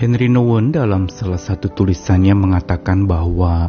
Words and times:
Henry 0.00 0.32
Nouwen 0.32 0.72
dalam 0.72 1.12
salah 1.12 1.36
satu 1.36 1.68
tulisannya 1.76 2.32
mengatakan 2.32 3.04
bahwa 3.04 3.68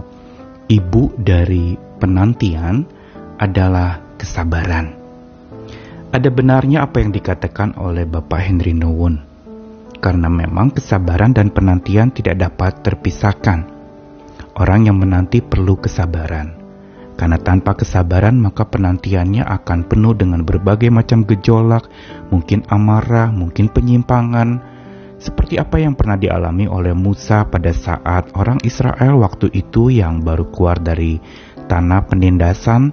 ibu 0.72 1.12
dari 1.20 1.76
penantian 2.00 2.88
adalah 3.36 4.00
kesabaran. 4.16 4.96
Ada 6.16 6.32
benarnya 6.32 6.88
apa 6.88 7.04
yang 7.04 7.12
dikatakan 7.12 7.76
oleh 7.76 8.08
Bapak 8.08 8.48
Henry 8.48 8.72
Nouwen, 8.72 9.20
karena 10.00 10.32
memang 10.32 10.72
kesabaran 10.72 11.36
dan 11.36 11.52
penantian 11.52 12.16
tidak 12.16 12.40
dapat 12.40 12.80
terpisahkan. 12.80 13.68
Orang 14.56 14.88
yang 14.88 15.04
menanti 15.04 15.44
perlu 15.44 15.84
kesabaran, 15.84 16.56
karena 17.20 17.44
tanpa 17.44 17.76
kesabaran 17.76 18.40
maka 18.40 18.64
penantiannya 18.72 19.44
akan 19.44 19.84
penuh 19.84 20.16
dengan 20.16 20.48
berbagai 20.48 20.96
macam 20.96 21.28
gejolak, 21.28 21.92
mungkin 22.32 22.64
amarah, 22.72 23.36
mungkin 23.36 23.68
penyimpangan, 23.68 24.72
seperti 25.22 25.62
apa 25.62 25.78
yang 25.78 25.94
pernah 25.94 26.18
dialami 26.18 26.66
oleh 26.66 26.98
Musa 26.98 27.46
pada 27.46 27.70
saat 27.70 28.34
orang 28.34 28.58
Israel 28.66 29.22
waktu 29.22 29.54
itu 29.54 29.94
yang 29.94 30.26
baru 30.26 30.50
keluar 30.50 30.82
dari 30.82 31.22
tanah 31.70 32.10
penindasan 32.10 32.90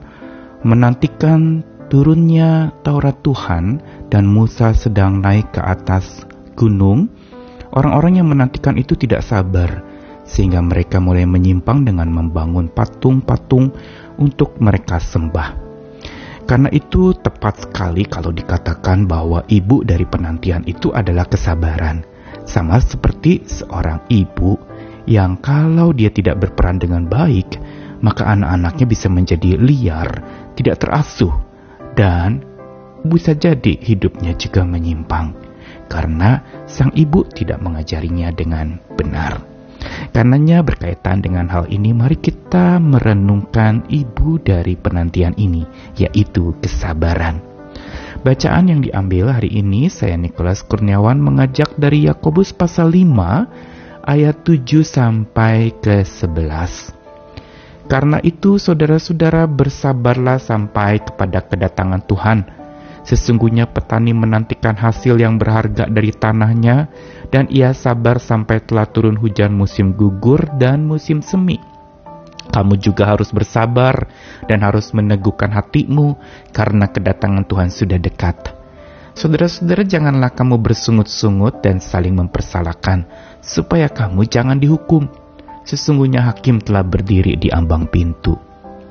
menantikan 0.60 1.64
turunnya 1.88 2.76
Taurat 2.84 3.24
Tuhan 3.24 3.80
dan 4.12 4.28
Musa 4.28 4.76
sedang 4.76 5.24
naik 5.24 5.56
ke 5.56 5.60
atas 5.64 6.28
gunung, 6.52 7.08
orang-orang 7.72 8.20
yang 8.20 8.28
menantikan 8.28 8.76
itu 8.76 8.92
tidak 8.92 9.24
sabar 9.24 9.80
sehingga 10.28 10.60
mereka 10.60 11.00
mulai 11.00 11.24
menyimpang 11.24 11.88
dengan 11.88 12.12
membangun 12.12 12.68
patung-patung 12.68 13.72
untuk 14.20 14.60
mereka 14.60 15.00
sembah. 15.00 15.64
Karena 16.44 16.68
itu 16.72 17.16
tepat 17.16 17.64
sekali 17.64 18.04
kalau 18.04 18.32
dikatakan 18.32 19.08
bahwa 19.08 19.44
ibu 19.48 19.80
dari 19.80 20.04
penantian 20.04 20.64
itu 20.68 20.92
adalah 20.92 21.24
kesabaran 21.24 22.17
sama 22.48 22.80
seperti 22.80 23.44
seorang 23.44 24.08
ibu 24.08 24.56
yang 25.04 25.36
kalau 25.44 25.92
dia 25.92 26.08
tidak 26.08 26.40
berperan 26.40 26.80
dengan 26.80 27.04
baik, 27.04 27.60
maka 28.00 28.24
anak-anaknya 28.24 28.86
bisa 28.88 29.12
menjadi 29.12 29.60
liar, 29.60 30.08
tidak 30.56 30.80
terasuh, 30.80 31.32
dan 31.92 32.40
bisa 33.04 33.36
jadi 33.36 33.78
hidupnya 33.78 34.34
juga 34.34 34.64
menyimpang 34.64 35.32
karena 35.88 36.44
sang 36.68 36.92
ibu 36.92 37.24
tidak 37.24 37.58
mengajarinya 37.64 38.28
dengan 38.32 38.76
benar. 38.94 39.40
Karenanya 40.12 40.60
berkaitan 40.60 41.24
dengan 41.24 41.48
hal 41.48 41.70
ini 41.72 41.94
mari 41.96 42.18
kita 42.18 42.76
merenungkan 42.82 43.88
ibu 43.88 44.36
dari 44.42 44.76
penantian 44.76 45.32
ini 45.38 45.64
yaitu 45.96 46.52
kesabaran. 46.60 47.47
Bacaan 48.18 48.66
yang 48.66 48.82
diambil 48.82 49.30
hari 49.30 49.46
ini 49.62 49.86
saya 49.86 50.18
Nikolas 50.18 50.66
Kurniawan 50.66 51.22
mengajak 51.22 51.78
dari 51.78 52.10
Yakobus 52.10 52.50
pasal 52.50 52.90
5 52.90 53.14
ayat 54.02 54.42
7 54.42 54.82
sampai 54.82 55.70
ke 55.78 56.02
11. 56.02 57.86
Karena 57.86 58.18
itu 58.26 58.58
saudara-saudara 58.58 59.46
bersabarlah 59.46 60.42
sampai 60.42 60.98
kepada 60.98 61.46
kedatangan 61.46 62.02
Tuhan. 62.10 62.38
Sesungguhnya 63.06 63.70
petani 63.70 64.10
menantikan 64.10 64.74
hasil 64.74 65.14
yang 65.22 65.38
berharga 65.38 65.86
dari 65.86 66.10
tanahnya 66.10 66.90
dan 67.30 67.46
ia 67.54 67.70
sabar 67.70 68.18
sampai 68.18 68.58
telah 68.66 68.90
turun 68.90 69.14
hujan 69.14 69.54
musim 69.54 69.94
gugur 69.94 70.42
dan 70.58 70.82
musim 70.82 71.22
semi 71.22 71.77
kamu 72.58 72.74
juga 72.82 73.14
harus 73.14 73.30
bersabar 73.30 74.10
dan 74.50 74.66
harus 74.66 74.90
meneguhkan 74.90 75.54
hatimu 75.54 76.18
karena 76.50 76.90
kedatangan 76.90 77.46
Tuhan 77.46 77.70
sudah 77.70 78.02
dekat. 78.02 78.58
Saudara-saudara, 79.14 79.86
janganlah 79.86 80.34
kamu 80.34 80.58
bersungut-sungut 80.58 81.62
dan 81.62 81.78
saling 81.78 82.18
mempersalahkan, 82.18 83.06
supaya 83.42 83.86
kamu 83.86 84.26
jangan 84.26 84.58
dihukum. 84.58 85.06
Sesungguhnya 85.62 86.26
hakim 86.26 86.58
telah 86.58 86.82
berdiri 86.82 87.38
di 87.38 87.50
ambang 87.50 87.86
pintu. 87.90 88.34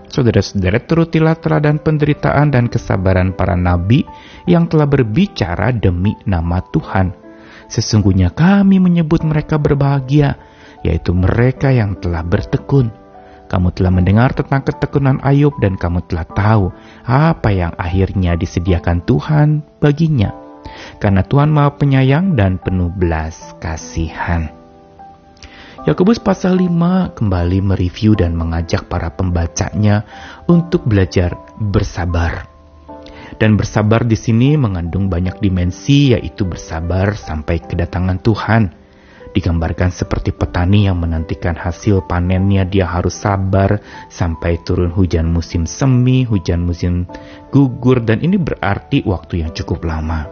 Saudara-saudara, 0.07 0.84
turutilah 0.84 1.35
teladan 1.39 1.79
penderitaan 1.79 2.51
dan 2.51 2.72
kesabaran 2.72 3.35
para 3.35 3.59
nabi 3.59 4.07
yang 4.47 4.67
telah 4.67 4.88
berbicara 4.88 5.75
demi 5.75 6.16
nama 6.23 6.63
Tuhan. 6.72 7.11
Sesungguhnya 7.67 8.31
kami 8.31 8.79
menyebut 8.79 9.23
mereka 9.28 9.59
berbahagia, 9.59 10.39
yaitu 10.84 11.11
mereka 11.11 11.72
yang 11.72 11.95
telah 11.99 12.23
bertekun. 12.23 13.06
Kamu 13.47 13.72
telah 13.72 13.91
mendengar 13.96 14.35
tentang 14.35 14.68
ketekunan 14.68 15.24
Ayub 15.24 15.56
dan 15.63 15.80
kamu 15.80 16.03
telah 16.12 16.28
tahu 16.28 16.66
apa 17.08 17.50
yang 17.56 17.72
akhirnya 17.80 18.35
disediakan 18.35 19.00
Tuhan 19.08 19.63
baginya. 19.80 20.35
Karena 21.00 21.24
Tuhan 21.24 21.50
Maha 21.56 21.80
Penyayang 21.80 22.35
dan 22.35 22.59
penuh 22.59 22.91
belas 22.91 23.56
kasihan. 23.63 24.52
Yakobus 25.88 26.19
pasal 26.19 26.59
5 26.59 27.16
kembali 27.16 27.63
mereview 27.63 28.12
dan 28.19 28.35
mengajak 28.35 28.91
para 28.91 29.08
pembacanya 29.08 30.03
untuk 30.44 30.84
belajar 30.84 31.40
bersabar. 31.56 32.52
Dan 33.40 33.56
bersabar 33.56 34.03
di 34.03 34.19
sini 34.19 34.59
mengandung 34.59 35.08
banyak 35.08 35.40
dimensi 35.40 36.12
yaitu 36.12 36.44
bersabar 36.44 37.16
sampai 37.16 37.64
kedatangan 37.64 38.19
Tuhan 38.19 38.86
digambarkan 39.33 39.91
seperti 39.91 40.31
petani 40.35 40.88
yang 40.88 40.99
menantikan 40.99 41.55
hasil 41.55 42.05
panennya 42.05 42.63
dia 42.67 42.88
harus 42.88 43.15
sabar 43.15 43.79
sampai 44.07 44.61
turun 44.63 44.91
hujan 44.91 45.27
musim 45.31 45.67
semi, 45.67 46.23
hujan 46.23 46.63
musim 46.63 47.07
gugur 47.49 48.03
dan 48.03 48.23
ini 48.23 48.35
berarti 48.39 49.03
waktu 49.07 49.43
yang 49.43 49.51
cukup 49.51 49.87
lama. 49.87 50.27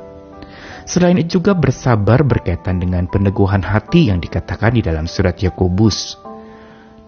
Selain 0.85 1.17
itu 1.17 1.41
juga 1.41 1.57
bersabar 1.57 2.21
berkaitan 2.21 2.77
dengan 2.77 3.09
peneguhan 3.09 3.65
hati 3.65 4.13
yang 4.13 4.21
dikatakan 4.21 4.77
di 4.77 4.85
dalam 4.85 5.09
surat 5.09 5.33
Yakobus. 5.33 6.21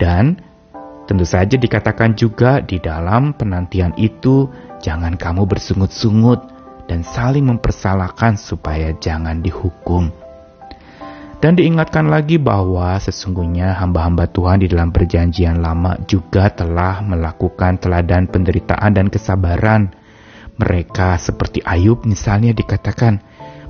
Dan 0.02 0.42
tentu 1.06 1.26
saja 1.30 1.56
dikatakan 1.56 2.18
juga 2.18 2.58
di 2.58 2.82
dalam 2.82 3.38
penantian 3.38 3.94
itu 4.02 4.50
jangan 4.82 5.14
kamu 5.14 5.46
bersungut-sungut 5.46 6.42
dan 6.90 7.06
saling 7.06 7.46
mempersalahkan 7.46 8.34
supaya 8.34 8.98
jangan 8.98 9.46
dihukum. 9.46 10.10
Dan 11.38 11.54
diingatkan 11.54 12.10
lagi 12.10 12.42
bahwa 12.42 12.98
sesungguhnya 12.98 13.78
hamba-hamba 13.78 14.26
Tuhan 14.26 14.66
di 14.66 14.74
dalam 14.74 14.90
perjanjian 14.90 15.62
lama 15.62 15.94
juga 16.10 16.50
telah 16.50 17.06
melakukan 17.06 17.78
teladan 17.78 18.26
penderitaan 18.26 18.98
dan 18.98 19.06
kesabaran. 19.14 19.94
Mereka 20.58 21.14
seperti 21.22 21.62
Ayub 21.62 22.10
misalnya 22.10 22.58
dikatakan, 22.58 23.22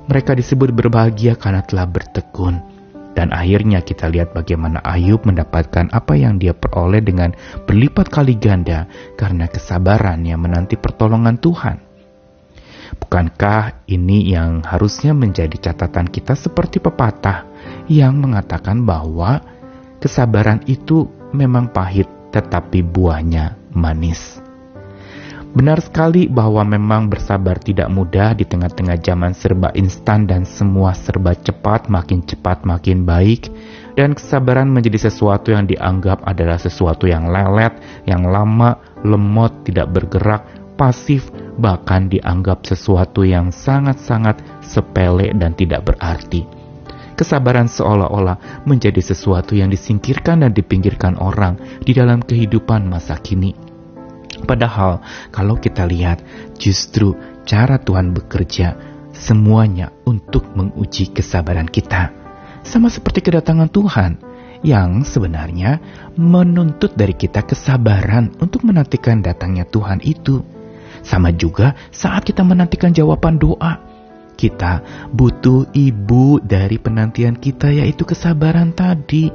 mereka 0.08 0.32
disebut 0.32 0.72
berbahagia 0.72 1.36
karena 1.36 1.60
telah 1.60 1.84
bertekun. 1.84 2.56
Dan 3.12 3.36
akhirnya 3.36 3.84
kita 3.84 4.08
lihat 4.08 4.32
bagaimana 4.32 4.80
Ayub 4.80 5.28
mendapatkan 5.28 5.92
apa 5.92 6.16
yang 6.16 6.40
dia 6.40 6.56
peroleh 6.56 7.04
dengan 7.04 7.36
berlipat 7.68 8.08
kali 8.08 8.40
ganda 8.40 8.88
karena 9.20 9.44
kesabaran 9.44 10.24
yang 10.24 10.40
menanti 10.40 10.80
pertolongan 10.80 11.36
Tuhan. 11.36 11.84
Bukankah 12.96 13.84
ini 13.92 14.32
yang 14.32 14.64
harusnya 14.64 15.12
menjadi 15.12 15.60
catatan 15.60 16.08
kita 16.08 16.32
seperti 16.32 16.80
pepatah 16.80 17.47
yang 17.88 18.20
mengatakan 18.20 18.84
bahwa 18.84 19.40
kesabaran 19.98 20.62
itu 20.68 21.08
memang 21.32 21.72
pahit 21.72 22.06
tetapi 22.30 22.84
buahnya 22.84 23.56
manis. 23.72 24.44
Benar 25.48 25.80
sekali 25.80 26.28
bahwa 26.28 26.60
memang 26.60 27.08
bersabar 27.08 27.56
tidak 27.56 27.88
mudah 27.88 28.36
di 28.36 28.44
tengah-tengah 28.44 29.00
zaman 29.00 29.32
serba 29.32 29.72
instan 29.72 30.28
dan 30.28 30.44
semua 30.44 30.92
serba 30.92 31.32
cepat, 31.32 31.88
makin 31.88 32.20
cepat 32.20 32.68
makin 32.68 33.08
baik, 33.08 33.48
dan 33.96 34.12
kesabaran 34.12 34.68
menjadi 34.68 35.08
sesuatu 35.08 35.56
yang 35.56 35.64
dianggap 35.64 36.20
adalah 36.28 36.60
sesuatu 36.60 37.08
yang 37.08 37.32
lelet, 37.32 37.72
yang 38.04 38.28
lama, 38.28 38.76
lemot, 39.00 39.64
tidak 39.64 39.88
bergerak, 39.88 40.44
pasif, 40.76 41.32
bahkan 41.56 42.12
dianggap 42.12 42.68
sesuatu 42.68 43.24
yang 43.24 43.48
sangat-sangat 43.48 44.44
sepele 44.60 45.32
dan 45.32 45.56
tidak 45.56 45.88
berarti 45.88 46.57
kesabaran 47.18 47.66
seolah-olah 47.66 48.62
menjadi 48.62 49.02
sesuatu 49.02 49.58
yang 49.58 49.74
disingkirkan 49.74 50.46
dan 50.46 50.54
dipinggirkan 50.54 51.18
orang 51.18 51.58
di 51.82 51.90
dalam 51.90 52.22
kehidupan 52.22 52.86
masa 52.86 53.18
kini. 53.18 53.58
Padahal, 54.46 55.02
kalau 55.34 55.58
kita 55.58 55.82
lihat, 55.82 56.22
justru 56.54 57.18
cara 57.42 57.82
Tuhan 57.82 58.14
bekerja 58.14 58.78
semuanya 59.10 59.90
untuk 60.06 60.46
menguji 60.54 61.10
kesabaran 61.10 61.66
kita, 61.66 62.14
sama 62.62 62.86
seperti 62.86 63.18
kedatangan 63.26 63.66
Tuhan 63.66 64.12
yang 64.62 65.02
sebenarnya 65.02 65.82
menuntut 66.14 66.94
dari 66.94 67.14
kita 67.14 67.42
kesabaran 67.42 68.34
untuk 68.38 68.62
menantikan 68.66 69.22
datangnya 69.22 69.66
Tuhan 69.66 70.02
itu. 70.06 70.42
Sama 71.02 71.30
juga 71.34 71.78
saat 71.94 72.26
kita 72.26 72.42
menantikan 72.42 72.90
jawaban 72.90 73.38
doa, 73.38 73.87
kita 74.38 74.86
butuh 75.10 75.66
ibu 75.74 76.38
dari 76.38 76.78
penantian 76.78 77.34
kita 77.34 77.74
yaitu 77.74 78.06
kesabaran 78.06 78.70
tadi. 78.70 79.34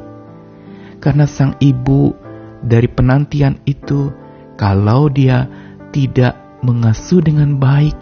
Karena 1.04 1.28
sang 1.28 1.60
ibu 1.60 2.16
dari 2.64 2.88
penantian 2.88 3.60
itu 3.68 4.08
kalau 4.56 5.12
dia 5.12 5.52
tidak 5.92 6.64
mengasuh 6.64 7.20
dengan 7.20 7.60
baik, 7.60 8.00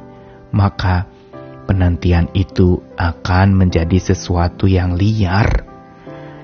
maka 0.53 1.09
penantian 1.65 2.29
itu 2.37 2.77
akan 2.93 3.57
menjadi 3.57 4.13
sesuatu 4.13 4.69
yang 4.69 4.93
liar. 4.93 5.65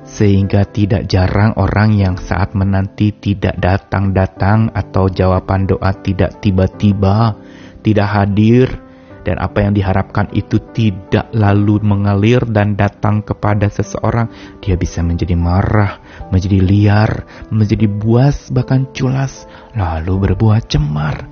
sehingga 0.07 0.63
tidak 0.63 1.11
jarang 1.11 1.51
orang 1.59 1.99
yang 1.99 2.15
saat 2.15 2.55
menanti 2.55 3.11
tidak 3.11 3.59
datang-datang 3.59 4.71
atau 4.71 5.11
jawaban 5.11 5.67
doa 5.67 5.91
tidak 5.99 6.39
tiba-tiba, 6.39 7.35
tidak 7.83 8.07
hadir, 8.07 8.86
dan 9.27 9.43
apa 9.43 9.59
yang 9.59 9.75
diharapkan 9.75 10.31
itu 10.31 10.55
tidak 10.71 11.27
lalu 11.35 11.83
mengalir 11.83 12.39
dan 12.47 12.79
datang 12.79 13.19
kepada 13.19 13.67
seseorang, 13.67 14.31
dia 14.63 14.79
bisa 14.79 15.03
menjadi 15.03 15.35
marah, 15.35 15.99
menjadi 16.31 16.63
liar, 16.63 17.27
menjadi 17.51 17.91
buas, 17.91 18.47
bahkan 18.55 18.87
culas, 18.95 19.43
lalu 19.75 20.31
berbuat 20.31 20.71
cemar. 20.71 21.27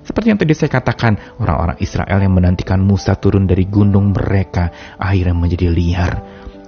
Seperti 0.00 0.32
yang 0.32 0.40
tadi 0.40 0.56
saya 0.56 0.72
katakan, 0.72 1.36
orang-orang 1.36 1.76
Israel 1.84 2.24
yang 2.24 2.32
menantikan 2.32 2.80
Musa 2.80 3.20
turun 3.20 3.44
dari 3.44 3.68
gunung 3.68 4.16
mereka 4.16 4.96
akhirnya 4.96 5.36
menjadi 5.36 5.68
liar, 5.68 6.12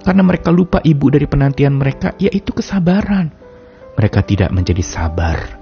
karena 0.05 0.21
mereka 0.21 0.53
lupa 0.53 0.85
ibu 0.85 1.09
dari 1.09 1.25
penantian 1.25 1.81
mereka, 1.81 2.13
yaitu 2.21 2.53
kesabaran. 2.53 3.33
Mereka 3.97 4.21
tidak 4.21 4.53
menjadi 4.53 4.85
sabar. 4.85 5.57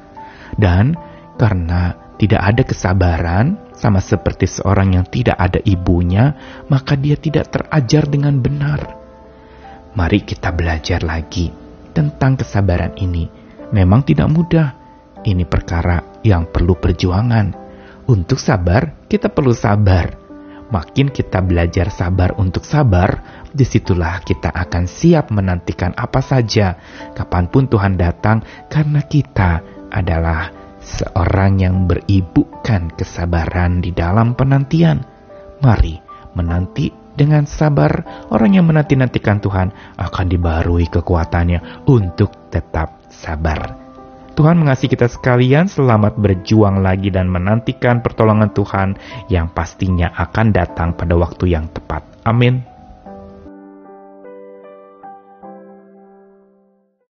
Dan 0.58 1.00
karena 1.40 2.07
tidak 2.18 2.42
ada 2.42 2.64
kesabaran, 2.66 3.46
sama 3.78 4.02
seperti 4.02 4.50
seorang 4.50 4.98
yang 4.98 5.06
tidak 5.06 5.38
ada 5.38 5.62
ibunya, 5.62 6.34
maka 6.66 6.98
dia 6.98 7.14
tidak 7.14 7.54
terajar 7.54 8.10
dengan 8.10 8.42
benar. 8.42 8.98
Mari 9.94 10.26
kita 10.26 10.50
belajar 10.54 11.06
lagi 11.06 11.54
tentang 11.94 12.38
kesabaran 12.38 12.98
ini. 12.98 13.30
Memang 13.74 14.02
tidak 14.06 14.30
mudah. 14.30 14.70
Ini 15.22 15.46
perkara 15.46 16.22
yang 16.26 16.50
perlu 16.50 16.78
perjuangan. 16.78 17.54
Untuk 18.08 18.40
sabar, 18.40 19.06
kita 19.06 19.28
perlu 19.30 19.52
sabar 19.52 20.28
makin 20.68 21.12
kita 21.12 21.40
belajar 21.40 21.88
sabar 21.92 22.36
untuk 22.40 22.68
sabar, 22.68 23.44
di 23.52 23.64
situlah 23.64 24.20
kita 24.24 24.52
akan 24.52 24.84
siap 24.86 25.32
menantikan 25.32 25.96
apa 25.96 26.20
saja, 26.20 26.76
kapan 27.16 27.48
pun 27.48 27.72
Tuhan 27.72 27.96
datang, 27.96 28.44
karena 28.68 29.02
kita 29.04 29.64
adalah 29.92 30.67
seorang 30.88 31.60
yang 31.60 31.86
beribukan 31.86 32.88
kesabaran 32.96 33.84
di 33.84 33.92
dalam 33.92 34.34
penantian. 34.34 35.04
Mari 35.60 36.00
menanti 36.38 36.90
dengan 37.18 37.50
sabar, 37.50 38.26
orang 38.30 38.62
yang 38.62 38.66
menanti-nantikan 38.70 39.42
Tuhan 39.42 39.74
akan 39.98 40.26
dibarui 40.30 40.86
kekuatannya 40.86 41.90
untuk 41.90 42.54
tetap 42.54 43.10
sabar. 43.10 43.74
Tuhan 44.38 44.62
mengasihi 44.62 44.94
kita 44.94 45.10
sekalian, 45.10 45.66
selamat 45.66 46.22
berjuang 46.22 46.86
lagi 46.86 47.10
dan 47.10 47.26
menantikan 47.26 48.06
pertolongan 48.06 48.54
Tuhan 48.54 48.94
yang 49.34 49.50
pastinya 49.50 50.14
akan 50.14 50.54
datang 50.54 50.94
pada 50.94 51.18
waktu 51.18 51.58
yang 51.58 51.66
tepat. 51.74 52.06
Amin. 52.22 52.77